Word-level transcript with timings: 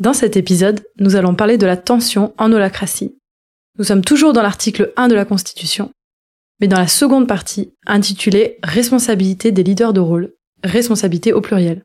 Dans 0.00 0.12
cet 0.12 0.36
épisode, 0.36 0.84
nous 0.98 1.14
allons 1.14 1.36
parler 1.36 1.56
de 1.56 1.66
la 1.66 1.76
tension 1.76 2.34
en 2.36 2.50
holacratie. 2.50 3.16
Nous 3.78 3.84
sommes 3.84 4.04
toujours 4.04 4.32
dans 4.32 4.42
l'article 4.42 4.92
1 4.96 5.06
de 5.06 5.14
la 5.14 5.24
Constitution, 5.24 5.92
mais 6.60 6.66
dans 6.66 6.78
la 6.78 6.88
seconde 6.88 7.28
partie, 7.28 7.72
intitulée 7.86 8.58
Responsabilité 8.64 9.52
des 9.52 9.62
leaders 9.62 9.92
de 9.92 10.00
rôle, 10.00 10.32
responsabilité 10.64 11.32
au 11.32 11.40
pluriel. 11.40 11.82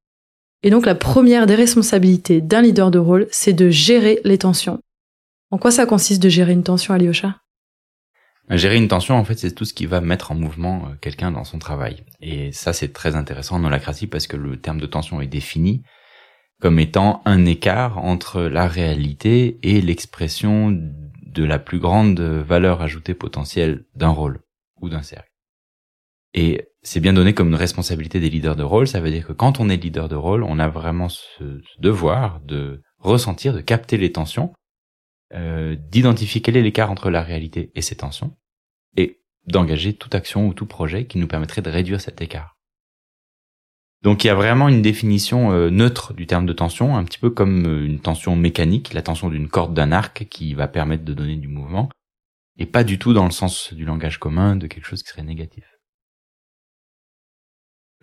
Et 0.64 0.72
donc 0.72 0.88
la 0.88 0.96
première 0.96 1.46
des 1.46 1.54
responsabilités 1.54 2.42
d'un 2.42 2.62
leader 2.62 2.90
de 2.90 2.98
rôle, 2.98 3.28
c'est 3.30 3.54
de 3.54 3.70
gérer 3.70 4.22
les 4.24 4.40
tensions. 4.40 4.80
En 5.52 5.60
quoi 5.60 5.70
ça 5.70 5.86
consiste 5.86 6.22
de 6.22 6.30
gérer 6.30 6.54
une 6.54 6.64
tension, 6.64 6.96
Alyosha? 6.96 7.38
Gérer 8.50 8.78
une 8.78 8.88
tension, 8.88 9.16
en 9.16 9.24
fait, 9.24 9.38
c'est 9.38 9.52
tout 9.52 9.66
ce 9.66 9.76
qui 9.76 9.86
va 9.86 10.02
mettre 10.02 10.32
en 10.32 10.36
mouvement 10.36 10.88
euh, 10.88 10.96
quelqu'un 11.00 11.30
dans 11.30 11.44
son 11.44 11.60
travail. 11.60 12.04
Et 12.20 12.52
ça, 12.52 12.74
c'est 12.74 12.92
très 12.92 13.16
intéressant 13.16 13.58
en 13.58 13.64
holacratie 13.64 14.08
parce 14.08 14.26
que 14.26 14.38
le 14.38 14.58
terme 14.58 14.82
de 14.82 14.88
tension 14.88 15.22
est 15.22 15.28
défini 15.28 15.84
comme 16.60 16.80
étant 16.80 17.22
un 17.26 17.46
écart 17.46 17.98
entre 18.00 18.42
la 18.42 18.68
réalité 18.68 19.60
et 19.64 19.82
l'expression 19.82 20.72
de 20.72 21.44
la 21.44 21.60
plus 21.60 21.80
grande 21.80 22.20
valeur 22.20 22.82
ajoutée 22.82 23.14
potentielle 23.14 23.86
d'un 23.96 24.10
rôle 24.10 24.42
ou 24.82 24.90
d'un 24.90 25.02
cercle. 25.02 25.30
Et 26.34 26.68
c'est 26.84 27.00
bien 27.00 27.14
donné 27.14 27.34
comme 27.34 27.50
une 27.50 27.56
responsabilité 27.56 28.20
des 28.20 28.30
leaders 28.30 28.56
de 28.56 28.64
rôle. 28.64 28.88
Ça 28.88 29.00
veut 29.00 29.10
dire 29.10 29.26
que 29.26 29.34
quand 29.34 29.60
on 29.60 29.70
est 29.70 29.78
leader 29.78 30.10
de 30.10 30.16
rôle, 30.16 30.44
on 30.44 30.60
a 30.60 30.70
vraiment 30.70 31.10
ce 31.10 31.62
devoir 31.80 32.40
de 32.42 32.82
ressentir, 33.00 33.54
de 33.54 33.62
capter 33.62 33.98
les 33.98 34.12
tensions, 34.12 34.54
euh, 35.34 35.76
d'identifier 35.76 36.42
quel 36.42 36.58
est 36.58 36.62
l'écart 36.62 36.92
entre 36.92 37.10
la 37.10 37.24
réalité 37.24 37.72
et 37.76 37.82
ces 37.82 37.96
tensions, 37.96 38.36
et 38.96 39.22
d'engager 39.48 39.94
toute 39.94 40.16
action 40.16 40.48
ou 40.48 40.54
tout 40.54 40.66
projet 40.66 41.06
qui 41.06 41.18
nous 41.18 41.28
permettrait 41.28 41.62
de 41.62 41.70
réduire 41.70 42.02
cet 42.02 42.22
écart. 42.22 42.59
Donc 44.02 44.24
il 44.24 44.28
y 44.28 44.30
a 44.30 44.36
vraiment 44.36 44.70
une 44.70 44.82
définition 44.82 45.52
euh, 45.52 45.70
neutre 45.70 46.14
du 46.14 46.26
terme 46.26 46.46
de 46.46 46.54
tension, 46.54 46.96
un 46.96 47.04
petit 47.04 47.20
peu 47.20 47.30
comme 47.30 47.66
euh, 47.66 47.86
une 47.86 48.00
tension 48.00 48.36
mécanique, 48.36 48.94
la 48.94 49.02
tension 49.02 49.30
d'une 49.30 49.50
corde 49.50 49.74
d'un 49.74 49.92
arc 49.92 50.28
qui 50.30 50.54
va 50.54 50.68
permettre 50.68 51.04
de 51.04 51.14
donner 51.14 51.36
du 51.36 51.50
mouvement, 51.50 51.90
et 52.58 52.66
pas 52.66 52.84
du 52.84 52.98
tout 52.98 53.14
dans 53.14 53.26
le 53.26 53.32
sens 53.32 53.74
du 53.74 53.84
langage 53.84 54.18
commun 54.18 54.56
de 54.56 54.68
quelque 54.68 54.86
chose 54.86 55.04
qui 55.04 55.10
serait 55.10 55.24
négatif. 55.24 55.66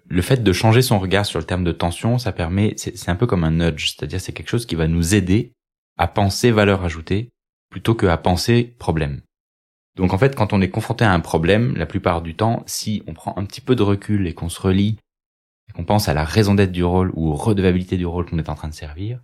Le 0.08 0.22
fait 0.22 0.42
de 0.42 0.52
changer 0.52 0.82
son 0.82 0.98
regard 0.98 1.26
sur 1.26 1.38
le 1.38 1.46
terme 1.46 1.64
de 1.64 1.72
tension, 1.72 2.18
ça 2.18 2.30
permet, 2.30 2.74
c'est 2.76 3.08
un 3.08 3.16
peu 3.16 3.26
comme 3.26 3.42
un 3.42 3.50
nudge, 3.50 3.94
c'est-à-dire 3.96 4.20
c'est 4.20 4.32
quelque 4.32 4.50
chose 4.50 4.66
qui 4.66 4.76
va 4.76 4.86
nous 4.86 5.14
aider 5.14 5.52
à 5.96 6.06
penser 6.06 6.50
valeur 6.50 6.84
ajoutée 6.84 7.30
plutôt 7.70 7.94
que 7.94 8.06
à 8.06 8.16
penser 8.16 8.76
problème. 8.78 9.22
Donc 9.96 10.12
en 10.12 10.18
fait, 10.18 10.36
quand 10.36 10.52
on 10.52 10.60
est 10.60 10.70
confronté 10.70 11.04
à 11.04 11.12
un 11.12 11.20
problème, 11.20 11.74
la 11.76 11.86
plupart 11.86 12.22
du 12.22 12.36
temps, 12.36 12.62
si 12.66 13.02
on 13.06 13.14
prend 13.14 13.36
un 13.36 13.44
petit 13.46 13.62
peu 13.62 13.74
de 13.74 13.82
recul 13.82 14.26
et 14.26 14.34
qu'on 14.34 14.50
se 14.50 14.60
relie, 14.60 14.98
qu'on 15.76 15.84
pense 15.84 16.08
à 16.08 16.14
la 16.14 16.24
raison 16.24 16.54
d'être 16.54 16.72
du 16.72 16.82
rôle 16.82 17.12
ou 17.14 17.28
aux 17.28 17.34
redevabilités 17.34 17.98
du 17.98 18.06
rôle 18.06 18.24
qu'on 18.24 18.38
est 18.38 18.48
en 18.48 18.54
train 18.54 18.68
de 18.68 18.74
servir, 18.74 19.20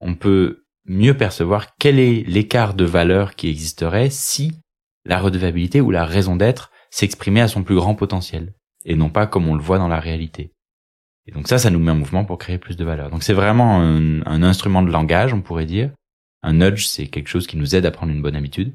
on 0.00 0.16
peut 0.16 0.64
mieux 0.84 1.16
percevoir 1.16 1.76
quel 1.76 1.98
est 1.98 2.24
l'écart 2.26 2.74
de 2.74 2.84
valeur 2.84 3.36
qui 3.36 3.48
existerait 3.48 4.10
si 4.10 4.52
la 5.04 5.20
redevabilité 5.20 5.80
ou 5.80 5.90
la 5.90 6.04
raison 6.04 6.34
d'être 6.34 6.70
s'exprimait 6.90 7.40
à 7.40 7.48
son 7.48 7.62
plus 7.62 7.76
grand 7.76 7.94
potentiel, 7.94 8.54
et 8.84 8.96
non 8.96 9.10
pas 9.10 9.26
comme 9.26 9.48
on 9.48 9.54
le 9.54 9.62
voit 9.62 9.78
dans 9.78 9.88
la 9.88 10.00
réalité. 10.00 10.52
Et 11.26 11.32
donc 11.32 11.48
ça, 11.48 11.58
ça 11.58 11.70
nous 11.70 11.78
met 11.78 11.92
en 11.92 11.96
mouvement 11.96 12.24
pour 12.24 12.38
créer 12.38 12.58
plus 12.58 12.76
de 12.76 12.84
valeur. 12.84 13.10
Donc 13.10 13.22
c'est 13.22 13.32
vraiment 13.32 13.80
un, 13.80 14.22
un, 14.26 14.42
instrument 14.42 14.82
de 14.82 14.90
langage, 14.90 15.32
on 15.34 15.42
pourrait 15.42 15.66
dire. 15.66 15.90
Un 16.42 16.54
nudge, 16.54 16.86
c'est 16.86 17.06
quelque 17.06 17.28
chose 17.28 17.46
qui 17.46 17.56
nous 17.56 17.74
aide 17.74 17.86
à 17.86 17.90
prendre 17.90 18.12
une 18.12 18.22
bonne 18.22 18.36
habitude. 18.36 18.74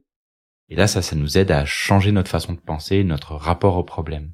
Et 0.70 0.76
là, 0.76 0.88
ça, 0.88 1.02
ça 1.02 1.16
nous 1.16 1.38
aide 1.38 1.52
à 1.52 1.66
changer 1.66 2.12
notre 2.12 2.30
façon 2.30 2.54
de 2.54 2.60
penser, 2.60 3.04
notre 3.04 3.36
rapport 3.36 3.78
au 3.78 3.84
problème. 3.84 4.32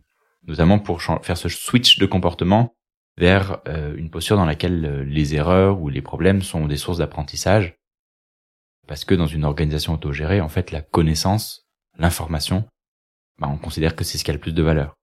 Notamment 0.48 0.80
pour 0.80 1.02
faire 1.02 1.38
ce 1.38 1.50
switch 1.50 2.00
de 2.00 2.06
comportement 2.06 2.73
vers 3.17 3.59
euh, 3.67 3.95
une 3.98 4.09
posture 4.09 4.38
dans 4.38 4.45
laquelle 4.45 4.86
euh, 4.86 5.04
les 5.04 5.36
erreurs 5.36 5.81
ou 5.81 5.89
les 5.89 6.02
problèmes 6.02 6.42
sont 6.42 6.67
des 6.67 6.78
sources 6.78 7.00
d'apprentissage. 7.00 7.76
Parce 8.88 9.04
que 9.04 9.16
dans 9.16 9.28
une 9.28 9.44
organisation 9.44 9.94
autogérée, 9.94 10.39
en 10.39 10.48
fait, 10.48 10.71
la 10.71 10.82
connaissance, 10.82 11.67
l'information, 11.98 12.66
bah, 13.39 13.49
on 13.52 13.58
considère 13.58 13.95
que 13.95 14.04
c'est 14.04 14.17
ce 14.17 14.23
qui 14.23 14.32
a 14.32 14.33
le 14.33 14.39
plus 14.39 14.54
de 14.54 14.64
valeur. 14.64 14.95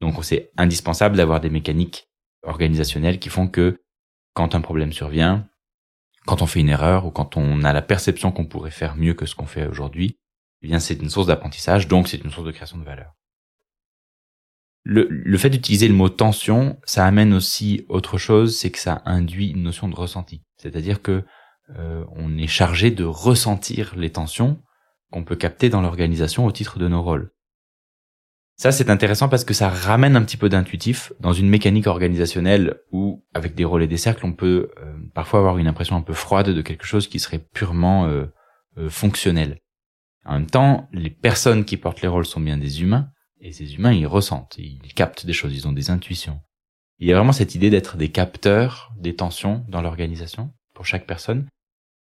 Donc 0.00 0.24
c'est 0.24 0.50
indispensable 0.56 1.16
d'avoir 1.16 1.40
des 1.40 1.50
mécaniques 1.50 2.08
organisationnels 2.42 3.18
qui 3.18 3.28
font 3.28 3.48
que 3.48 3.80
quand 4.34 4.54
un 4.54 4.60
problème 4.60 4.92
survient, 4.92 5.48
quand 6.26 6.42
on 6.42 6.46
fait 6.46 6.60
une 6.60 6.68
erreur 6.68 7.06
ou 7.06 7.10
quand 7.10 7.36
on 7.36 7.64
a 7.64 7.72
la 7.72 7.82
perception 7.82 8.30
qu'on 8.30 8.46
pourrait 8.46 8.70
faire 8.70 8.96
mieux 8.96 9.14
que 9.14 9.26
ce 9.26 9.34
qu'on 9.34 9.46
fait 9.46 9.66
aujourd'hui, 9.66 10.18
eh 10.62 10.68
bien 10.68 10.78
c'est 10.78 10.94
une 10.94 11.10
source 11.10 11.26
d'apprentissage, 11.26 11.88
donc 11.88 12.08
c'est 12.08 12.22
une 12.22 12.30
source 12.30 12.46
de 12.46 12.52
création 12.52 12.78
de 12.78 12.84
valeur. 12.84 13.17
Le, 14.84 15.36
fait 15.36 15.50
d'utiliser 15.50 15.86
le 15.86 15.94
mot 15.94 16.08
tension, 16.08 16.78
ça 16.84 17.04
amène 17.04 17.34
aussi 17.34 17.84
autre 17.88 18.16
chose, 18.16 18.56
c'est 18.56 18.70
que 18.70 18.78
ça 18.78 19.02
induit 19.04 19.50
une 19.50 19.62
notion 19.62 19.88
de 19.88 19.94
ressenti. 19.94 20.42
C'est-à-dire 20.56 21.02
que 21.02 21.24
euh, 21.76 22.04
on 22.16 22.38
est 22.38 22.46
chargé 22.46 22.90
de 22.90 23.04
ressentir 23.04 23.94
les 23.96 24.10
tensions 24.10 24.62
qu'on 25.12 25.24
peut 25.24 25.36
capter 25.36 25.68
dans 25.68 25.82
l'organisation 25.82 26.46
au 26.46 26.52
titre 26.52 26.78
de 26.78 26.88
nos 26.88 27.02
rôles. 27.02 27.30
Ça, 28.56 28.72
c'est 28.72 28.90
intéressant 28.90 29.28
parce 29.28 29.44
que 29.44 29.54
ça 29.54 29.68
ramène 29.68 30.16
un 30.16 30.22
petit 30.22 30.36
peu 30.36 30.48
d'intuitif 30.48 31.12
dans 31.20 31.32
une 31.32 31.48
mécanique 31.48 31.86
organisationnelle 31.86 32.80
où, 32.90 33.24
avec 33.34 33.54
des 33.54 33.64
rôles 33.64 33.82
et 33.82 33.86
des 33.86 33.98
cercles, 33.98 34.26
on 34.26 34.32
peut 34.32 34.70
euh, 34.78 34.94
parfois 35.14 35.40
avoir 35.40 35.58
une 35.58 35.68
impression 35.68 35.96
un 35.96 36.02
peu 36.02 36.14
froide 36.14 36.48
de 36.48 36.62
quelque 36.62 36.86
chose 36.86 37.08
qui 37.08 37.20
serait 37.20 37.38
purement 37.38 38.06
euh, 38.06 38.26
fonctionnel. 38.88 39.60
En 40.24 40.34
même 40.34 40.46
temps, 40.46 40.88
les 40.92 41.10
personnes 41.10 41.64
qui 41.64 41.76
portent 41.76 42.02
les 42.02 42.08
rôles 42.08 42.26
sont 42.26 42.40
bien 42.40 42.58
des 42.58 42.82
humains, 42.82 43.10
et 43.40 43.52
ces 43.52 43.74
humains, 43.74 43.92
ils 43.92 44.06
ressentent, 44.06 44.56
ils 44.58 44.94
captent 44.94 45.26
des 45.26 45.32
choses, 45.32 45.54
ils 45.54 45.68
ont 45.68 45.72
des 45.72 45.90
intuitions. 45.90 46.40
Il 46.98 47.06
y 47.06 47.12
a 47.12 47.16
vraiment 47.16 47.32
cette 47.32 47.54
idée 47.54 47.70
d'être 47.70 47.96
des 47.96 48.10
capteurs 48.10 48.92
des 48.96 49.14
tensions 49.14 49.64
dans 49.68 49.82
l'organisation 49.82 50.52
pour 50.74 50.86
chaque 50.86 51.06
personne. 51.06 51.46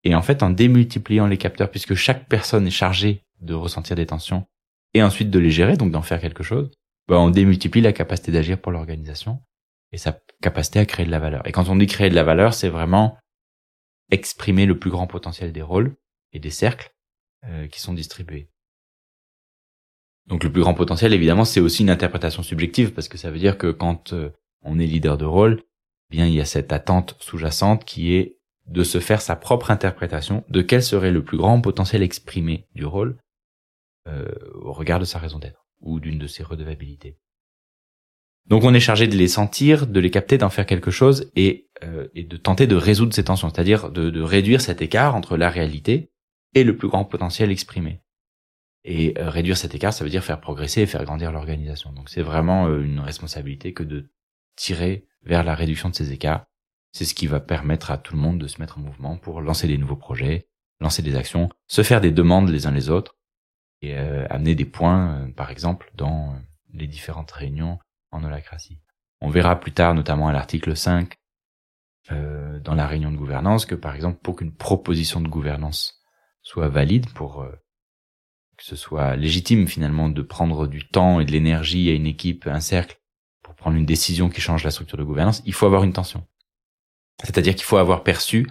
Et 0.04 0.14
en 0.14 0.22
fait, 0.22 0.44
en 0.44 0.52
démultipliant 0.52 1.26
les 1.26 1.38
capteurs, 1.38 1.72
puisque 1.72 1.96
chaque 1.96 2.28
personne 2.28 2.68
est 2.68 2.72
chargée 2.72 3.24
de 3.42 3.56
ressentir 3.56 3.96
des 3.96 4.06
tensions, 4.06 4.46
et 4.94 5.02
ensuite 5.02 5.32
de 5.32 5.40
les 5.40 5.50
gérer, 5.50 5.76
donc 5.76 5.92
d'en 5.92 6.04
faire 6.04 6.22
quelque 6.22 6.44
chose, 6.44 6.70
bah, 7.08 7.20
on 7.20 7.30
démultiplie 7.30 7.82
la 7.82 7.94
capacité 7.94 8.32
d'agir 8.32 8.60
pour 8.60 8.72
l'organisation 8.72 9.42
et 9.92 9.98
sa 9.98 10.20
capacité 10.42 10.80
à 10.80 10.86
créer 10.86 11.06
de 11.06 11.12
la 11.12 11.20
valeur. 11.20 11.46
Et 11.48 11.52
quand 11.52 11.68
on 11.70 11.76
dit 11.76 11.88
créer 11.88 12.10
de 12.10 12.16
la 12.16 12.24
valeur, 12.24 12.54
c'est 12.54 12.70
vraiment 12.70 13.18
exprimer 14.12 14.66
le 14.66 14.78
plus 14.78 14.92
grand 14.92 15.08
potentiel 15.08 15.52
des 15.52 15.62
rôles 15.62 15.96
et 16.32 16.40
des 16.40 16.52
cercles 16.52 16.94
euh, 17.46 17.68
qui 17.68 17.82
sont 17.82 17.94
distribués. 17.94 18.50
Donc 20.28 20.44
le 20.44 20.52
plus 20.52 20.62
grand 20.62 20.74
potentiel, 20.74 21.14
évidemment, 21.14 21.46
c'est 21.46 21.60
aussi 21.60 21.84
une 21.84 21.90
interprétation 21.90 22.44
subjective 22.44 22.94
parce 22.94 23.08
que 23.08 23.18
ça 23.18 23.32
veut 23.32 23.40
dire 23.40 23.58
que 23.58 23.72
quand 23.72 24.14
euh, 24.14 24.32
on 24.64 24.80
est 24.80 24.88
leader 24.88 25.18
de 25.18 25.26
rôle, 25.26 25.62
eh 26.12 26.16
bien 26.16 26.28
il 26.28 26.34
y 26.34 26.42
a 26.42 26.46
cette 26.46 26.72
attente 26.72 27.16
sous-jacente 27.20 27.86
qui 27.86 28.14
est 28.14 28.40
de 28.68 28.84
se 28.84 29.00
faire 29.00 29.22
sa 29.22 29.36
propre 29.36 29.70
interprétation 29.70 30.44
de 30.50 30.62
quel 30.62 30.82
serait 30.82 31.12
le 31.12 31.24
plus 31.24 31.38
grand 31.38 31.62
potentiel 31.62 32.02
exprimé 32.02 32.68
du 32.74 32.86
rôle 32.86 33.18
euh, 34.08 34.26
au 34.56 34.74
regard 34.74 35.00
de 35.00 35.06
sa 35.06 35.20
raison 35.20 35.40
d'être 35.40 35.66
ou 35.82 36.00
d'une 36.00 36.18
de 36.18 36.28
ses 36.28 36.44
redevabilités. 36.44 37.18
Donc 38.48 38.64
on 38.64 38.74
est 38.74 38.80
chargé 38.80 39.08
de 39.08 39.16
les 39.16 39.28
sentir, 39.28 39.88
de 39.88 40.00
les 40.00 40.12
capter, 40.12 40.38
d'en 40.38 40.50
faire 40.50 40.66
quelque 40.66 40.92
chose 40.92 41.32
et, 41.36 41.68
euh, 41.84 42.08
de 42.16 42.38
tenter 42.38 42.68
de 42.68 42.76
résoudre 42.76 43.14
ces 43.14 43.24
tensions, 43.24 43.50
c'est-à-dire 43.50 43.90
de, 43.90 44.22
réduire 44.22 44.62
cet 44.62 44.82
écart 44.82 45.16
entre 45.16 45.38
la 45.38 45.50
réalité 45.50 46.12
et 46.54 46.64
le 46.64 46.78
plus 46.78 46.88
grand 46.88 47.06
potentiel 47.06 47.52
exprimé. 47.52 48.02
Et 48.88 49.18
euh, 49.18 49.30
réduire 49.30 49.58
cet 49.58 49.74
écart, 49.74 49.94
ça 49.94 50.04
veut 50.04 50.12
dire 50.12 50.24
faire 50.24 50.40
progresser 50.40 50.82
et 50.82 50.86
faire 50.86 51.04
grandir 51.04 51.32
l'organisation. 51.32 51.92
Donc 51.92 52.10
c'est 52.10 52.22
vraiment 52.22 52.68
euh, 52.68 52.82
une 52.82 53.00
responsabilité 53.00 53.74
que 53.74 53.84
de 53.84 54.12
tirer 54.56 55.08
vers 55.24 55.44
la 55.44 55.56
réduction 55.56 55.90
de 55.90 55.96
ces 55.96 56.14
écarts. 56.14 56.46
C'est 56.92 57.04
ce 57.04 57.16
qui 57.16 57.28
va 57.28 57.40
permettre 57.40 57.92
à 57.92 57.98
tout 57.98 58.16
le 58.16 58.22
monde 58.22 58.40
de 58.40 58.48
se 58.48 58.62
mettre 58.62 58.78
en 58.78 58.82
mouvement 58.82 59.18
pour 59.18 59.42
lancer 59.42 59.68
des 59.68 59.80
nouveaux 59.80 59.96
projets, 59.96 60.48
lancer 60.80 61.02
des 61.02 61.16
actions, 61.16 61.50
se 61.68 61.82
faire 61.82 62.00
des 62.00 62.12
demandes 62.12 62.50
les 62.50 62.68
uns 62.68 62.72
les 62.72 62.90
autres 62.90 63.18
et 63.82 63.98
euh, 63.98 64.26
amener 64.30 64.56
des 64.56 64.66
points, 64.66 65.16
euh, 65.16 65.32
par 65.32 65.52
exemple, 65.52 65.92
dans 65.96 66.34
euh, 66.34 66.38
les 66.74 66.88
différentes 66.88 67.32
réunions 67.32 67.80
en 68.12 68.24
holacratie. 68.24 68.80
On 69.20 69.30
verra 69.30 69.60
plus 69.60 69.72
tard, 69.72 69.96
notamment 69.96 70.28
à 70.28 70.34
l'article 70.34 70.78
5, 70.78 71.16
euh, 72.12 72.60
dans 72.60 72.76
la 72.76 72.86
réunion 72.86 73.12
de 73.12 73.18
gouvernance, 73.18 73.66
que 73.66 73.76
par 73.76 73.96
exemple, 73.96 74.20
pour 74.22 74.36
qu'une 74.36 74.54
proposition 74.54 75.22
de 75.22 75.28
gouvernance 75.28 76.02
soit 76.42 76.70
valide, 76.70 77.10
pour 77.14 77.48
que 78.58 78.64
ce 78.64 78.76
soit 78.76 79.16
légitime 79.16 79.68
finalement 79.68 80.10
de 80.10 80.22
prendre 80.22 80.68
du 80.68 80.88
temps 80.88 81.20
et 81.20 81.26
de 81.26 81.32
l'énergie 81.32 81.90
à 81.90 81.94
une 81.94 82.08
équipe, 82.08 82.48
un 82.48 82.60
cercle, 82.60 83.00
pour 83.44 83.56
prendre 83.56 83.78
une 83.78 83.86
décision 83.86 84.30
qui 84.30 84.42
change 84.42 84.64
la 84.64 84.72
structure 84.72 84.98
de 84.98 85.04
gouvernance, 85.04 85.42
il 85.46 85.54
faut 85.54 85.66
avoir 85.66 85.84
une 85.84 85.94
tension. 85.94 86.26
C'est-à-dire 87.24 87.56
qu'il 87.56 87.64
faut 87.64 87.78
avoir 87.78 88.04
perçu 88.04 88.50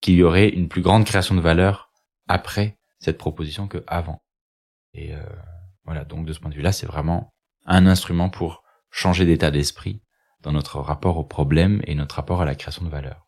qu'il 0.00 0.14
y 0.14 0.22
aurait 0.22 0.48
une 0.48 0.68
plus 0.68 0.82
grande 0.82 1.04
création 1.04 1.34
de 1.34 1.40
valeur 1.40 1.90
après 2.28 2.78
cette 2.98 3.18
proposition 3.18 3.68
que 3.68 3.82
avant. 3.86 4.22
Et 4.94 5.14
euh, 5.14 5.22
voilà, 5.84 6.04
donc 6.04 6.26
de 6.26 6.32
ce 6.32 6.40
point 6.40 6.50
de 6.50 6.54
vue-là, 6.54 6.72
c'est 6.72 6.86
vraiment 6.86 7.34
un 7.66 7.86
instrument 7.86 8.30
pour 8.30 8.62
changer 8.90 9.26
d'état 9.26 9.50
d'esprit 9.50 10.02
dans 10.40 10.52
notre 10.52 10.80
rapport 10.80 11.18
au 11.18 11.24
problème 11.24 11.82
et 11.86 11.94
notre 11.94 12.16
rapport 12.16 12.40
à 12.40 12.44
la 12.44 12.54
création 12.54 12.84
de 12.84 12.90
valeur. 12.90 13.26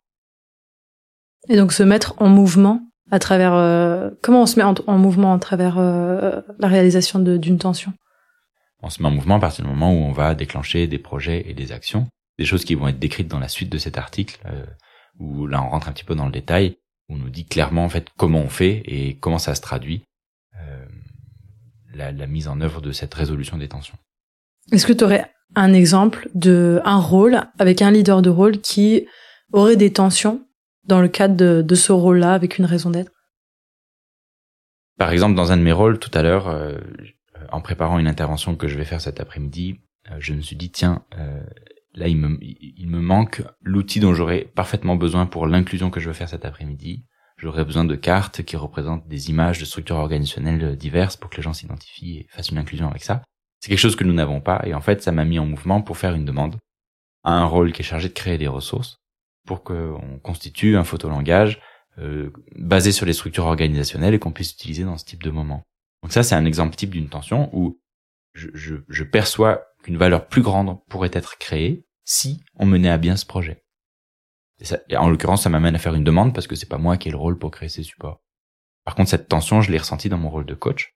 Et 1.47 1.55
donc 1.55 1.73
se 1.73 1.83
mettre 1.83 2.13
en 2.21 2.27
mouvement 2.27 2.88
à 3.11 3.19
travers 3.19 3.53
euh, 3.53 4.09
comment 4.21 4.43
on 4.43 4.45
se 4.45 4.59
met 4.59 4.63
en, 4.63 4.97
mouvement 4.97 5.33
à 5.33 5.39
travers 5.39 5.77
euh, 5.77 6.41
la 6.59 6.67
réalisation 6.67 7.19
d'une 7.19 7.57
tension? 7.57 7.93
On 8.81 8.89
se 8.89 9.01
met 9.01 9.07
en 9.07 9.11
mouvement 9.11 9.35
à 9.35 9.39
partir 9.39 9.65
du 9.65 9.69
moment 9.69 9.91
où 9.91 9.97
on 9.97 10.11
va 10.11 10.35
déclencher 10.35 10.87
des 10.87 10.99
projets 10.99 11.49
et 11.49 11.53
des 11.53 11.71
actions, 11.71 12.07
des 12.37 12.45
choses 12.45 12.63
qui 12.63 12.75
vont 12.75 12.87
être 12.87 12.99
décrites 12.99 13.27
dans 13.27 13.39
la 13.39 13.49
suite 13.49 13.69
de 13.69 13.77
cet 13.77 13.97
article, 13.97 14.39
où 15.19 15.47
là 15.47 15.61
on 15.61 15.69
rentre 15.69 15.89
un 15.89 15.91
petit 15.91 16.05
peu 16.05 16.15
dans 16.15 16.25
le 16.25 16.31
détail, 16.31 16.77
où 17.09 17.15
on 17.15 17.17
nous 17.17 17.29
dit 17.29 17.45
clairement 17.45 17.83
en 17.83 17.89
fait 17.89 18.07
comment 18.17 18.39
on 18.39 18.49
fait 18.49 18.81
et 18.85 19.17
comment 19.19 19.39
ça 19.39 19.55
se 19.55 19.61
traduit 19.61 20.03
euh, 20.55 20.85
la, 21.93 22.11
la 22.11 22.27
mise 22.27 22.47
en 22.47 22.61
œuvre 22.61 22.81
de 22.81 22.91
cette 22.91 23.13
résolution 23.13 23.57
des 23.57 23.67
tensions. 23.67 23.97
Est-ce 24.71 24.85
que 24.85 24.93
tu 24.93 25.03
aurais 25.03 25.31
un 25.55 25.73
exemple 25.73 26.29
de 26.35 26.81
un 26.85 26.99
rôle 26.99 27.41
avec 27.57 27.81
un 27.81 27.91
leader 27.91 28.21
de 28.21 28.29
rôle 28.29 28.59
qui 28.59 29.07
aurait 29.51 29.77
des 29.77 29.91
tensions 29.91 30.45
dans 30.85 31.01
le 31.01 31.07
cadre 31.07 31.61
de, 31.61 31.75
ce 31.75 31.91
rôle-là 31.91 32.33
avec 32.33 32.57
une 32.57 32.65
raison 32.65 32.89
d'être? 32.89 33.11
Par 34.97 35.11
exemple, 35.11 35.35
dans 35.35 35.51
un 35.51 35.57
de 35.57 35.61
mes 35.61 35.71
rôles 35.71 35.99
tout 35.99 36.11
à 36.13 36.21
l'heure, 36.21 36.47
euh, 36.47 36.77
en 37.51 37.61
préparant 37.61 37.99
une 37.99 38.07
intervention 38.07 38.55
que 38.55 38.67
je 38.67 38.77
vais 38.77 38.85
faire 38.85 39.01
cet 39.01 39.19
après-midi, 39.19 39.79
euh, 40.11 40.17
je 40.19 40.33
me 40.33 40.41
suis 40.41 40.55
dit 40.55 40.71
tiens, 40.71 41.05
euh, 41.17 41.41
là 41.93 42.07
il 42.07 42.17
me, 42.17 42.37
il 42.41 42.87
me 42.89 42.99
manque 42.99 43.43
l'outil 43.61 43.99
dont 43.99 44.13
j'aurais 44.13 44.41
parfaitement 44.55 44.95
besoin 44.95 45.25
pour 45.25 45.47
l'inclusion 45.47 45.89
que 45.89 45.99
je 45.99 46.07
veux 46.07 46.13
faire 46.13 46.29
cet 46.29 46.45
après-midi. 46.45 47.05
J'aurais 47.37 47.63
besoin 47.63 47.85
de 47.85 47.95
cartes 47.95 48.43
qui 48.43 48.57
représentent 48.57 49.07
des 49.07 49.29
images 49.29 49.59
de 49.59 49.65
structures 49.65 49.95
organisationnelles 49.95 50.75
diverses 50.75 51.15
pour 51.15 51.29
que 51.29 51.37
les 51.37 51.43
gens 51.43 51.53
s'identifient 51.53 52.17
et 52.17 52.27
fassent 52.29 52.49
une 52.49 52.57
inclusion 52.57 52.89
avec 52.89 53.03
ça. 53.03 53.21
C'est 53.61 53.69
quelque 53.69 53.79
chose 53.79 53.95
que 53.95 54.03
nous 54.03 54.13
n'avons 54.13 54.41
pas 54.41 54.61
et 54.65 54.73
en 54.73 54.81
fait 54.81 55.01
ça 55.01 55.13
m'a 55.13 55.23
mis 55.23 55.39
en 55.39 55.45
mouvement 55.45 55.81
pour 55.81 55.97
faire 55.97 56.15
une 56.15 56.25
demande 56.25 56.57
à 57.23 57.31
un 57.31 57.45
rôle 57.45 57.71
qui 57.71 57.81
est 57.81 57.85
chargé 57.85 58.09
de 58.09 58.13
créer 58.13 58.37
des 58.37 58.47
ressources 58.47 58.99
pour 59.49 59.63
qu'on 59.63 60.19
constitue 60.21 60.77
un 60.77 60.83
photolangage 60.83 61.59
euh, 61.97 62.29
basé 62.55 62.91
sur 62.91 63.07
les 63.07 63.13
structures 63.13 63.47
organisationnelles 63.47 64.13
et 64.13 64.19
qu'on 64.19 64.31
puisse 64.31 64.51
utiliser 64.51 64.83
dans 64.83 64.99
ce 64.99 65.05
type 65.05 65.23
de 65.23 65.31
moment. 65.31 65.63
Donc 66.03 66.13
ça 66.13 66.21
c'est 66.21 66.35
un 66.35 66.45
exemple 66.45 66.75
type 66.75 66.91
d'une 66.91 67.09
tension 67.09 67.49
où 67.51 67.81
je, 68.33 68.49
je, 68.53 68.75
je 68.87 69.03
perçois 69.03 69.63
qu'une 69.81 69.97
valeur 69.97 70.27
plus 70.27 70.43
grande 70.43 70.77
pourrait 70.87 71.09
être 71.13 71.39
créée 71.39 71.83
si 72.05 72.43
on 72.57 72.67
menait 72.67 72.91
à 72.91 72.99
bien 72.99 73.17
ce 73.17 73.25
projet. 73.25 73.63
Et, 74.59 74.65
ça, 74.65 74.77
en 74.95 75.09
l'occurrence, 75.09 75.41
ça 75.41 75.49
m'amène 75.49 75.73
à 75.73 75.79
faire 75.79 75.95
une 75.95 76.03
demande 76.03 76.35
parce 76.35 76.45
que 76.45 76.55
c'est 76.55 76.69
pas 76.69 76.77
moi 76.77 76.97
qui 76.97 77.07
ai 77.07 77.11
le 77.11 77.17
rôle 77.17 77.39
pour 77.39 77.49
créer 77.49 77.69
ces 77.69 77.81
supports. 77.81 78.21
Par 78.85 78.93
contre, 78.93 79.09
cette 79.09 79.29
tension, 79.29 79.61
je 79.61 79.71
l'ai 79.71 79.79
ressentie 79.79 80.09
dans 80.09 80.19
mon 80.19 80.29
rôle 80.29 80.45
de 80.45 80.53
coach 80.53 80.93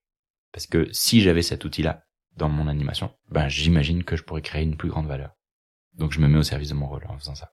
parce 0.52 0.68
que 0.68 0.88
si 0.92 1.22
j'avais 1.22 1.42
cet 1.42 1.66
outil-là 1.66 2.04
dans 2.38 2.50
mon 2.50 2.68
animation, 2.68 3.16
ben 3.30 3.50
j'imagine 3.50 4.04
que 4.04 4.16
je 4.16 4.22
pourrais 4.22 4.44
créer 4.44 4.62
une 4.62 4.78
plus 4.78 4.90
grande 4.90 5.08
valeur. 5.08 5.32
Donc 5.94 6.12
je 6.12 6.20
me 6.20 6.28
mets 6.28 6.38
au 6.38 6.44
service 6.44 6.70
de 6.70 6.76
mon 6.76 6.88
rôle 6.88 7.08
en 7.10 7.18
faisant 7.18 7.34
ça. 7.34 7.50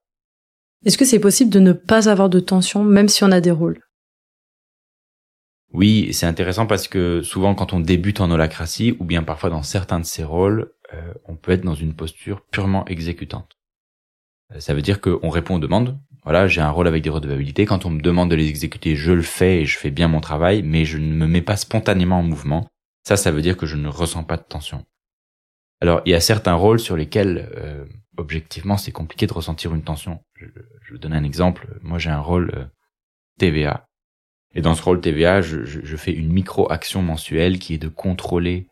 Est-ce 0.84 0.96
que 0.96 1.04
c'est 1.04 1.20
possible 1.20 1.50
de 1.50 1.60
ne 1.60 1.72
pas 1.72 2.08
avoir 2.08 2.30
de 2.30 2.40
tension 2.40 2.84
même 2.84 3.08
si 3.08 3.22
on 3.24 3.32
a 3.32 3.40
des 3.40 3.50
rôles? 3.50 3.80
Oui, 5.72 6.12
c'est 6.12 6.26
intéressant 6.26 6.66
parce 6.66 6.88
que 6.88 7.22
souvent 7.22 7.54
quand 7.54 7.72
on 7.72 7.80
débute 7.80 8.20
en 8.20 8.30
holacratie 8.30 8.96
ou 8.98 9.04
bien 9.04 9.22
parfois 9.22 9.50
dans 9.50 9.62
certains 9.62 10.00
de 10.00 10.04
ces 10.04 10.24
rôles, 10.24 10.72
euh, 10.92 11.14
on 11.26 11.36
peut 11.36 11.52
être 11.52 11.64
dans 11.64 11.74
une 11.74 11.94
posture 11.94 12.40
purement 12.50 12.84
exécutante. 12.86 13.56
Euh, 14.52 14.60
ça 14.60 14.74
veut 14.74 14.82
dire 14.82 15.00
qu'on 15.00 15.28
répond 15.28 15.56
aux 15.56 15.60
demandes. 15.60 15.98
Voilà, 16.24 16.48
j'ai 16.48 16.60
un 16.60 16.70
rôle 16.70 16.88
avec 16.88 17.02
des 17.02 17.10
redevabilités. 17.10 17.66
Quand 17.66 17.86
on 17.86 17.90
me 17.90 18.02
demande 18.02 18.30
de 18.30 18.34
les 18.34 18.48
exécuter, 18.48 18.96
je 18.96 19.12
le 19.12 19.22
fais 19.22 19.62
et 19.62 19.66
je 19.66 19.78
fais 19.78 19.90
bien 19.90 20.08
mon 20.08 20.20
travail, 20.20 20.62
mais 20.62 20.84
je 20.84 20.98
ne 20.98 21.14
me 21.14 21.26
mets 21.26 21.40
pas 21.40 21.56
spontanément 21.56 22.18
en 22.18 22.22
mouvement. 22.22 22.66
Ça, 23.06 23.16
ça 23.16 23.30
veut 23.30 23.40
dire 23.40 23.56
que 23.56 23.66
je 23.66 23.76
ne 23.76 23.88
ressens 23.88 24.24
pas 24.24 24.36
de 24.36 24.42
tension. 24.42 24.84
Alors, 25.80 26.02
il 26.04 26.12
y 26.12 26.14
a 26.14 26.20
certains 26.20 26.54
rôles 26.54 26.80
sur 26.80 26.96
lesquels, 26.96 27.48
euh, 27.56 27.86
objectivement, 28.16 28.76
c'est 28.76 28.92
compliqué 28.92 29.26
de 29.26 29.32
ressentir 29.32 29.74
une 29.74 29.82
tension. 29.82 30.20
Je, 30.34 30.46
je 30.82 30.92
vous 30.92 30.98
donne 30.98 31.12
un 31.12 31.24
exemple. 31.24 31.78
Moi, 31.82 31.98
j'ai 31.98 32.10
un 32.10 32.20
rôle 32.20 32.52
euh, 32.54 32.64
TVA. 33.38 33.86
Et 34.54 34.62
dans 34.62 34.74
ce 34.74 34.82
rôle 34.82 35.00
TVA, 35.00 35.42
je 35.42 35.96
fais 35.96 36.12
une 36.12 36.32
micro-action 36.32 37.02
mensuelle 37.02 37.60
qui 37.60 37.74
est 37.74 37.78
de 37.78 37.88
contrôler 37.88 38.66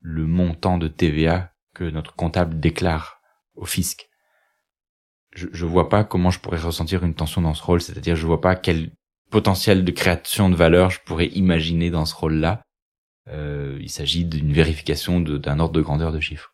le 0.00 0.26
montant 0.26 0.78
de 0.78 0.86
TVA 0.86 1.52
que 1.74 1.82
notre 1.82 2.14
comptable 2.14 2.60
déclare 2.60 3.20
au 3.56 3.64
fisc. 3.64 4.08
Je, 5.34 5.48
je 5.52 5.66
vois 5.66 5.88
pas 5.88 6.04
comment 6.04 6.30
je 6.30 6.38
pourrais 6.38 6.60
ressentir 6.60 7.04
une 7.04 7.14
tension 7.14 7.42
dans 7.42 7.54
ce 7.54 7.62
rôle, 7.64 7.80
c'est-à-dire 7.80 8.14
je 8.14 8.26
vois 8.26 8.40
pas 8.40 8.54
quel 8.54 8.92
potentiel 9.30 9.84
de 9.84 9.90
création 9.90 10.48
de 10.48 10.54
valeur 10.54 10.90
je 10.90 11.00
pourrais 11.04 11.26
imaginer 11.26 11.90
dans 11.90 12.04
ce 12.04 12.14
rôle-là. 12.14 12.62
Euh, 13.28 13.78
il 13.80 13.90
s'agit 13.90 14.24
d'une 14.24 14.52
vérification 14.52 15.20
d'un 15.20 15.58
ordre 15.58 15.74
de 15.74 15.80
grandeur 15.80 16.12
de 16.12 16.20
chiffres. 16.20 16.53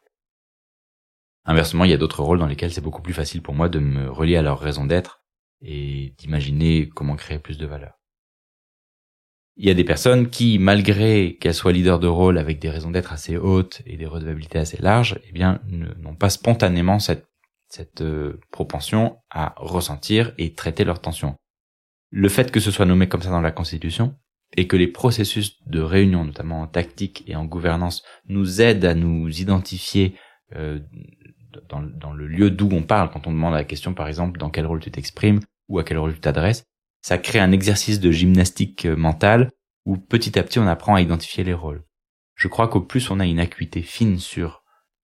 Inversement, 1.45 1.85
il 1.85 1.91
y 1.91 1.95
a 1.95 1.99
d'autres 1.99 2.23
rôles 2.23 2.39
dans 2.39 2.47
lesquels 2.47 2.73
c'est 2.73 2.81
beaucoup 2.81 3.03
plus 3.03 3.15
facile 3.15 3.43
pour 3.43 3.55
moi 3.55 3.69
de 3.69 3.79
me 3.79 4.11
relier 4.11 4.37
à 4.37 4.43
leur 4.43 4.61
raison 4.61 4.85
d'être 4.85 5.23
et 5.63 6.15
d'imaginer 6.19 6.89
comment 6.89 7.17
créer 7.17 7.39
plus 7.39 7.59
de 7.59 7.67
valeur. 7.67 7.99
Il 9.57 9.67
y 9.67 9.71
a 9.71 9.75
des 9.75 9.85
personnes 9.85 10.31
qui, 10.31 10.59
malgré 10.59 11.37
qu'elles 11.39 11.55
soient 11.55 11.73
leaders 11.73 11.99
de 11.99 12.07
rôle 12.07 12.39
avec 12.39 12.61
des 12.61 12.71
raisons 12.71 12.91
d'être 12.91 13.13
assez 13.13 13.37
hautes 13.37 13.83
et 13.85 13.97
des 13.97 14.07
redevabilités 14.07 14.59
assez 14.59 14.81
larges, 14.81 15.19
eh 15.29 15.33
bien, 15.33 15.61
n'ont 15.67 16.15
pas 16.15 16.31
spontanément 16.31 16.99
cette, 16.99 17.27
cette 17.69 18.01
euh, 18.01 18.41
propension 18.53 19.19
à 19.31 19.55
ressentir 19.57 20.33
et 20.39 20.55
traiter 20.55 20.85
leurs 20.85 21.01
tensions. 21.01 21.37
Le 22.11 22.29
fait 22.29 22.51
que 22.51 22.61
ce 22.61 22.71
soit 22.71 22.87
nommé 22.87 23.09
comme 23.09 23.23
ça 23.23 23.31
dans 23.31 23.43
la 23.43 23.53
Constitution, 23.53 24.17
et 24.57 24.67
que 24.67 24.77
les 24.77 24.89
processus 24.89 25.63
de 25.67 25.81
réunion, 25.81 26.25
notamment 26.25 26.63
en 26.63 26.67
tactique 26.67 27.25
et 27.27 27.37
en 27.37 27.45
gouvernance, 27.45 28.03
nous 28.27 28.61
aident 28.61 28.85
à 28.85 28.95
nous 28.95 29.29
identifier 29.41 30.15
euh, 30.57 30.81
dans, 31.69 31.83
dans, 31.83 32.13
le 32.13 32.27
lieu 32.27 32.51
d'où 32.51 32.69
on 32.73 32.83
parle, 32.83 33.11
quand 33.11 33.27
on 33.27 33.33
demande 33.33 33.55
la 33.55 33.65
question, 33.65 33.95
par 33.95 34.09
exemple, 34.09 34.39
dans 34.39 34.51
quel 34.51 34.67
rôle 34.67 34.81
tu 34.81 34.91
t'exprimes 34.91 35.41
ou 35.69 35.79
à 35.79 35.85
quel 35.85 35.99
rôle 35.99 36.15
tu 36.15 36.21
t'adresses, 36.21 36.65
ça 37.03 37.19
crée 37.19 37.39
un 37.39 37.53
exercice 37.53 38.01
de 38.01 38.11
gymnastique 38.11 38.87
euh, 38.87 38.97
mentale 38.97 39.51
où 39.87 39.97
petit 39.97 40.39
à 40.39 40.43
petit 40.43 40.59
on 40.59 40.67
apprend 40.67 40.95
à 40.95 41.01
identifier 41.01 41.45
les 41.45 41.55
rôles. 41.55 41.83
Je 42.35 42.49
crois 42.49 42.69
qu'au 42.69 42.81
plus 42.81 43.11
on 43.11 43.21
a 43.21 43.27
une 43.27 43.41
acuité 43.41 43.83
fine 43.83 44.19
sur 44.19 44.63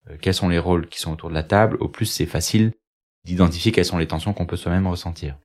euh, 0.08 0.16
quels 0.20 0.34
sont 0.34 0.48
les 0.48 0.58
rôles 0.58 0.88
qui 0.88 1.00
sont 1.00 1.12
autour 1.12 1.30
de 1.30 1.34
la 1.34 1.42
table, 1.42 1.76
au 1.80 1.88
plus 1.88 2.06
c'est 2.06 2.26
facile 2.26 2.72
d'identifier 3.24 3.72
quelles 3.72 3.84
sont 3.84 3.98
les 3.98 4.06
tensions 4.06 4.32
qu'on 4.32 4.46
peut 4.46 4.56
soi-même 4.56 4.86
ressentir. 4.86 5.38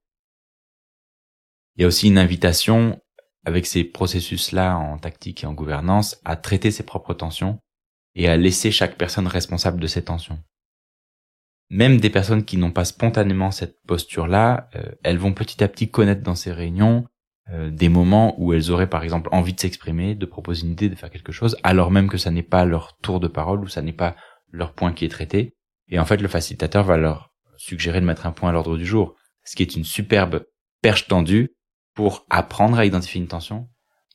Il 1.75 1.81
y 1.81 1.85
a 1.85 1.87
aussi 1.87 2.07
une 2.07 2.17
invitation 2.17 3.01
avec 3.45 3.65
ces 3.65 3.83
processus-là 3.83 4.77
en 4.77 4.99
tactique 4.99 5.43
et 5.43 5.47
en 5.47 5.53
gouvernance, 5.53 6.19
à 6.23 6.35
traiter 6.35 6.69
ses 6.69 6.83
propres 6.83 7.13
tensions 7.13 7.59
et 8.13 8.27
à 8.27 8.37
laisser 8.37 8.71
chaque 8.71 8.97
personne 8.97 9.25
responsable 9.25 9.79
de 9.79 9.87
ses 9.87 10.03
tensions. 10.03 10.39
Même 11.73 12.01
des 12.01 12.09
personnes 12.09 12.43
qui 12.43 12.57
n'ont 12.57 12.71
pas 12.71 12.83
spontanément 12.83 13.49
cette 13.49 13.81
posture-là, 13.87 14.67
euh, 14.75 14.91
elles 15.03 15.17
vont 15.17 15.31
petit 15.31 15.63
à 15.63 15.69
petit 15.69 15.89
connaître 15.89 16.21
dans 16.21 16.35
ces 16.35 16.51
réunions 16.51 17.05
euh, 17.49 17.69
des 17.69 17.87
moments 17.87 18.35
où 18.37 18.51
elles 18.51 18.71
auraient 18.71 18.89
par 18.89 19.05
exemple 19.05 19.29
envie 19.31 19.53
de 19.53 19.59
s'exprimer, 19.61 20.13
de 20.13 20.25
proposer 20.25 20.65
une 20.65 20.73
idée, 20.73 20.89
de 20.89 20.95
faire 20.95 21.09
quelque 21.09 21.31
chose, 21.31 21.55
alors 21.63 21.89
même 21.89 22.09
que 22.09 22.17
ça 22.17 22.29
n'est 22.29 22.43
pas 22.43 22.65
leur 22.65 22.97
tour 22.97 23.21
de 23.21 23.29
parole 23.29 23.61
ou 23.61 23.69
ça 23.69 23.81
n'est 23.81 23.93
pas 23.93 24.17
leur 24.51 24.73
point 24.73 24.91
qui 24.91 25.05
est 25.05 25.09
traité. 25.09 25.55
Et 25.87 25.97
en 25.97 26.03
fait, 26.03 26.17
le 26.17 26.27
facilitateur 26.27 26.83
va 26.83 26.97
leur 26.97 27.31
suggérer 27.55 28.01
de 28.01 28.05
mettre 28.05 28.25
un 28.25 28.33
point 28.33 28.49
à 28.49 28.51
l'ordre 28.51 28.75
du 28.75 28.85
jour, 28.85 29.15
ce 29.45 29.55
qui 29.55 29.63
est 29.63 29.73
une 29.77 29.85
superbe 29.85 30.43
perche 30.81 31.07
tendue 31.07 31.55
pour 31.93 32.25
apprendre 32.29 32.79
à 32.79 32.85
identifier 32.85 33.21
une 33.21 33.29
tension 33.29 33.69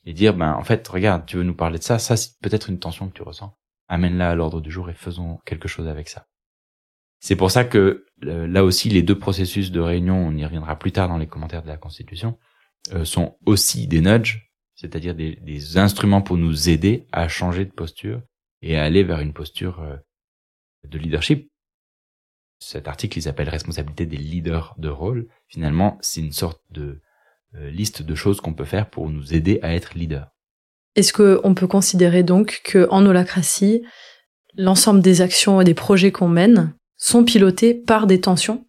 et 0.05 0.13
dire 0.13 0.35
ben 0.35 0.53
en 0.53 0.63
fait 0.63 0.87
regarde 0.87 1.25
tu 1.25 1.37
veux 1.37 1.43
nous 1.43 1.55
parler 1.55 1.79
de 1.79 1.83
ça 1.83 1.99
ça 1.99 2.17
c'est 2.17 2.39
peut-être 2.41 2.69
une 2.69 2.79
tension 2.79 3.07
que 3.07 3.13
tu 3.13 3.23
ressens 3.23 3.55
amène-la 3.87 4.29
à 4.29 4.35
l'ordre 4.35 4.61
du 4.61 4.71
jour 4.71 4.89
et 4.89 4.93
faisons 4.93 5.39
quelque 5.45 5.67
chose 5.67 5.87
avec 5.87 6.09
ça 6.09 6.27
c'est 7.19 7.35
pour 7.35 7.51
ça 7.51 7.63
que 7.63 8.05
euh, 8.25 8.47
là 8.47 8.63
aussi 8.63 8.89
les 8.89 9.01
deux 9.01 9.17
processus 9.17 9.71
de 9.71 9.79
réunion 9.79 10.15
on 10.15 10.35
y 10.35 10.45
reviendra 10.45 10.77
plus 10.77 10.91
tard 10.91 11.07
dans 11.07 11.17
les 11.17 11.27
commentaires 11.27 11.63
de 11.63 11.67
la 11.67 11.77
constitution 11.77 12.37
euh, 12.93 13.05
sont 13.05 13.37
aussi 13.45 13.87
des 13.87 14.01
nudges 14.01 14.51
c'est-à-dire 14.75 15.15
des, 15.15 15.77
instruments 15.77 16.21
pour 16.21 16.37
nous 16.37 16.69
aider 16.69 17.07
à 17.11 17.27
changer 17.27 17.65
de 17.65 17.71
posture 17.71 18.21
et 18.61 18.77
à 18.77 18.83
aller 18.83 19.03
vers 19.03 19.19
une 19.19 19.33
posture 19.33 19.81
euh, 19.81 19.95
de 20.87 20.97
leadership 20.97 21.51
cet 22.59 22.87
article 22.87 23.17
il 23.17 23.21
s'appelle 23.21 23.49
responsabilité 23.49 24.05
des 24.05 24.17
leaders 24.17 24.75
de 24.77 24.89
rôle 24.89 25.27
finalement 25.47 25.97
c'est 26.01 26.21
une 26.21 26.33
sorte 26.33 26.61
de 26.71 27.01
liste 27.53 28.03
de 28.03 28.13
choses 28.13 28.39
qu'on 28.39 28.53
peut 28.53 28.65
faire 28.65 28.89
pour 28.89 29.09
nous 29.09 29.33
aider 29.33 29.57
à 29.63 29.73
être 29.73 29.95
leader. 29.95 30.27
Est-ce 30.95 31.13
qu'on 31.13 31.55
peut 31.55 31.65
considérer 31.65 32.21
donc 32.21 32.61
qu'en 32.71 33.05
holacratie, 33.05 33.83
l'ensemble 34.55 35.01
des 35.01 35.21
actions 35.21 35.61
et 35.61 35.63
des 35.63 35.73
projets 35.73 36.11
qu'on 36.11 36.27
mène 36.27 36.75
sont 36.97 37.23
pilotés 37.23 37.73
par 37.73 38.07
des 38.07 38.19
tensions? 38.19 38.65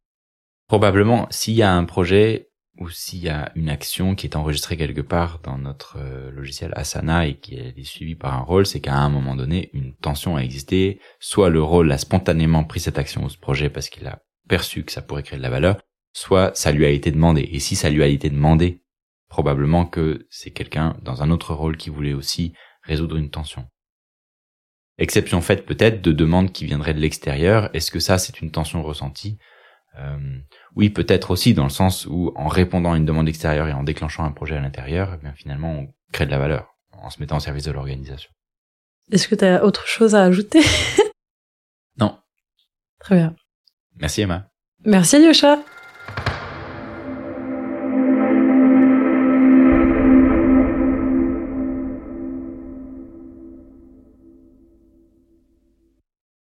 Probablement, 0.68 1.26
s'il 1.30 1.54
y 1.54 1.62
a 1.62 1.74
un 1.74 1.84
projet 1.84 2.50
ou 2.78 2.88
s'il 2.90 3.20
y 3.20 3.28
a 3.28 3.50
une 3.56 3.68
action 3.68 4.14
qui 4.14 4.26
est 4.26 4.36
enregistrée 4.36 4.76
quelque 4.76 5.00
part 5.00 5.40
dans 5.42 5.58
notre 5.58 5.96
euh, 5.98 6.30
logiciel 6.30 6.72
Asana 6.76 7.26
et 7.26 7.38
qui 7.38 7.56
est 7.56 7.82
suivie 7.82 8.14
par 8.14 8.34
un 8.34 8.42
rôle, 8.42 8.66
c'est 8.66 8.80
qu'à 8.80 8.96
un 8.96 9.08
moment 9.08 9.34
donné, 9.34 9.70
une 9.72 9.94
tension 9.96 10.36
a 10.36 10.42
existé. 10.42 11.00
Soit 11.18 11.50
le 11.50 11.62
rôle 11.62 11.90
a 11.90 11.98
spontanément 11.98 12.64
pris 12.64 12.80
cette 12.80 12.98
action 12.98 13.24
ou 13.24 13.28
ce 13.28 13.38
projet 13.38 13.68
parce 13.68 13.88
qu'il 13.88 14.06
a 14.06 14.22
perçu 14.48 14.84
que 14.84 14.92
ça 14.92 15.02
pourrait 15.02 15.22
créer 15.22 15.38
de 15.38 15.42
la 15.42 15.50
valeur, 15.50 15.78
soit 16.12 16.54
ça 16.54 16.70
lui 16.70 16.84
a 16.84 16.90
été 16.90 17.10
demandé. 17.10 17.48
Et 17.52 17.58
si 17.58 17.76
ça 17.76 17.90
lui 17.90 18.02
a 18.02 18.06
été 18.06 18.30
demandé, 18.30 18.82
probablement 19.28 19.84
que 19.84 20.26
c'est 20.30 20.50
quelqu'un 20.50 20.96
dans 21.02 21.22
un 21.22 21.30
autre 21.30 21.54
rôle 21.54 21.76
qui 21.76 21.90
voulait 21.90 22.14
aussi 22.14 22.52
résoudre 22.82 23.16
une 23.16 23.30
tension. 23.30 23.66
Exception 24.98 25.40
faite 25.40 25.64
peut-être 25.64 26.02
de 26.02 26.12
demandes 26.12 26.52
qui 26.52 26.64
viendraient 26.66 26.94
de 26.94 27.00
l'extérieur. 27.00 27.70
Est-ce 27.74 27.90
que 27.90 28.00
ça, 28.00 28.18
c'est 28.18 28.40
une 28.40 28.50
tension 28.50 28.82
ressentie? 28.82 29.38
Euh, 29.98 30.38
Oui, 30.74 30.90
peut-être 30.90 31.30
aussi, 31.30 31.54
dans 31.54 31.64
le 31.64 31.70
sens 31.70 32.06
où 32.06 32.32
en 32.36 32.48
répondant 32.48 32.92
à 32.92 32.96
une 32.96 33.04
demande 33.06 33.28
extérieure 33.28 33.68
et 33.68 33.72
en 33.72 33.84
déclenchant 33.84 34.24
un 34.24 34.32
projet 34.32 34.56
à 34.56 34.60
l'intérieur, 34.60 35.12
eh 35.14 35.16
bien 35.18 35.32
finalement, 35.34 35.72
on 35.72 35.94
crée 36.12 36.26
de 36.26 36.30
la 36.30 36.38
valeur 36.38 36.74
en 36.92 37.10
se 37.10 37.20
mettant 37.20 37.36
au 37.36 37.40
service 37.40 37.64
de 37.64 37.70
l'organisation. 37.72 38.30
Est-ce 39.10 39.28
que 39.28 39.34
tu 39.34 39.44
as 39.44 39.64
autre 39.64 39.86
chose 39.86 40.14
à 40.14 40.24
ajouter? 40.24 40.60
Non. 41.98 42.18
Très 43.00 43.16
bien. 43.16 43.34
Merci 43.96 44.22
Emma. 44.22 44.50
Merci 44.84 45.16
Alyosha. 45.16 45.58